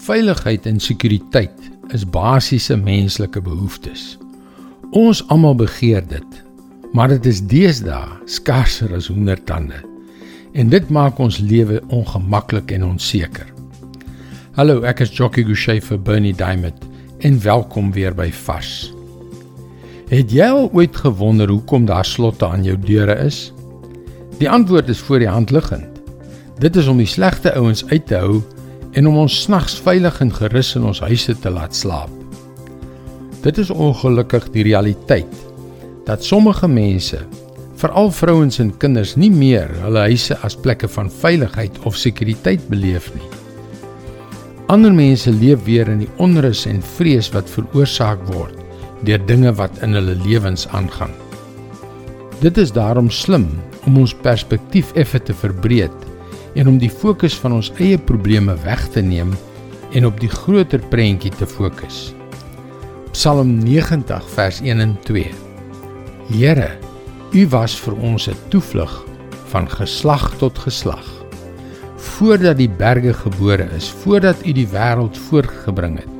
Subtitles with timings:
[0.00, 4.16] Veiligheid en sekuriteit is basiese menslike behoeftes.
[4.96, 6.36] Ons almal begeer dit,
[6.96, 9.76] maar dit is deesdae skarser as honderdtande.
[10.56, 13.44] En dit maak ons lewe ongemaklik en onseker.
[14.56, 16.80] Hallo, ek is Jockey Gouchee vir Bernie Diamond
[17.20, 18.94] en welkom weer by Vars.
[20.08, 23.50] Het jy al ooit gewonder hoekom daar slotte aan jou deure is?
[24.40, 26.00] Die antwoord is voor die hand liggend.
[26.56, 28.40] Dit is om die slegte ouens uit te hou
[28.92, 32.10] en om ons snags veilig en gerus in ons huise te laat slaap.
[33.44, 35.36] Dit is ongelukkig die realiteit
[36.08, 37.20] dat sommige mense,
[37.80, 43.08] veral vrouens en kinders, nie meer hulle huise as plekke van veiligheid of sekuriteit beleef
[43.14, 43.28] nie.
[44.70, 48.58] Ander mense leef weer in die onrus en vrees wat veroorsaak word
[49.06, 51.14] deur dinge wat in hulle lewens aangaan.
[52.42, 53.46] Dit is daarom slim
[53.88, 55.94] om ons perspektief effe te verbreek
[56.54, 59.34] en om die fokus van ons eie probleme weg te neem
[59.94, 62.10] en op die groter prentjie te fokus.
[63.12, 65.30] Psalm 90 vers 1 en 2.
[66.30, 66.70] Here,
[67.30, 68.92] U was vir ons 'n toevlug
[69.50, 71.06] van geslag tot geslag.
[71.96, 76.14] Voordat die berge gebore is, voordat U die wêreld voortgebring het.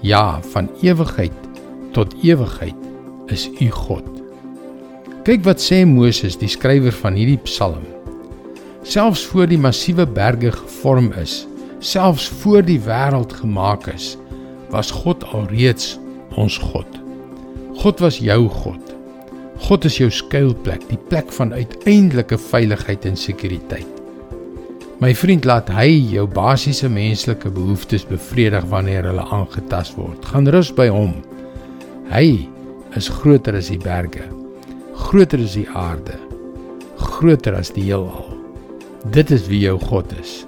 [0.00, 1.32] Ja, van ewigheid
[1.92, 2.74] tot ewigheid
[3.26, 4.04] is U God.
[5.24, 7.93] Kyk wat sê Moses, die skrywer van hierdie Psalm.
[8.84, 11.46] Selfs voor die massiewe berge gevorm is,
[11.80, 14.10] selfs voor die wêreld gemaak is,
[14.68, 15.94] was God alreeds
[16.36, 16.98] ons God.
[17.80, 18.92] God was jou God.
[19.64, 23.88] God is jou skuilplek, die plek van uiteindelike veiligheid en sekuriteit.
[25.00, 30.20] My vriend, laat hy jou basiese menslike behoeftes bevredig wanneer hulle aangetast word.
[30.28, 31.16] Gaan rus by hom.
[32.12, 32.44] Hy
[33.00, 34.28] is groter as die berge,
[35.08, 36.20] groter as die aarde,
[37.00, 38.33] groter as die heelal.
[39.12, 40.46] Dit is wie jou God is.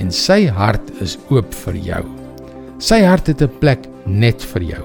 [0.00, 2.02] En sy hart is oop vir jou.
[2.80, 4.84] Sy hart het 'n plek net vir jou.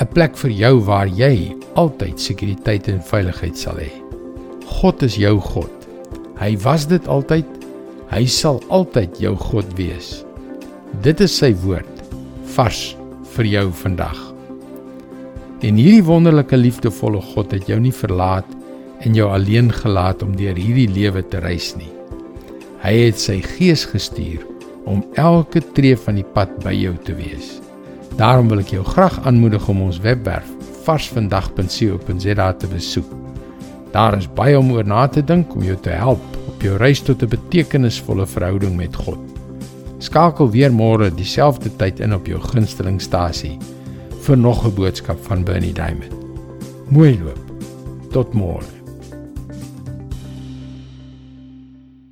[0.00, 3.90] 'n Plek vir jou waar jy altyd sekuriteit en veiligheid sal hê.
[4.66, 5.72] God is jou God.
[6.38, 7.46] Hy was dit altyd.
[8.10, 10.24] Hy sal altyd jou God wees.
[11.02, 12.02] Dit is sy woord
[12.44, 12.96] vars
[13.36, 14.34] vir jou vandag.
[15.62, 18.46] En hierdie wonderlike liefdevolle God het jou nie verlaat
[19.00, 21.95] en jou alleen gelaat om deur hierdie lewe te reis nie.
[22.86, 24.44] Hy het sy gees gestuur
[24.86, 27.56] om elke tree van die pad by jou te wees.
[28.14, 30.46] Daarom wil ek jou graag aanmoedig om ons webwerf
[30.86, 33.08] varsvandag.co.za te besoek.
[33.90, 37.02] Daar is baie om oor na te dink om jou te help op jou reis
[37.02, 39.18] tot 'n betekenisvolle verhouding met God.
[39.98, 43.58] Skakel weer môre dieselfde tyd in op jou gunstelingstasie
[44.22, 46.14] vir nog 'n boodskap van Bernie Diamond.
[46.88, 47.42] Mooi loop.
[48.12, 48.75] Tot môre.